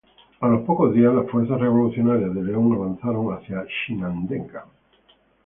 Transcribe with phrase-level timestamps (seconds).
[0.39, 4.65] A los pocos días, las fuerzas revolucionarias de León avanzaron hacia Chinandega.